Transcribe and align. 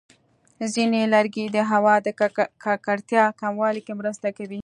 ځینې 0.73 1.01
لرګي 1.13 1.45
د 1.55 1.57
هوا 1.71 1.95
د 2.05 2.07
ککړتیا 2.63 3.23
کمولو 3.41 3.81
کې 3.85 3.93
مرسته 3.99 4.27
کوي. 4.37 4.59